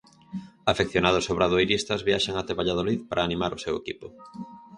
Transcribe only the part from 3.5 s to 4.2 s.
ao seu equipo.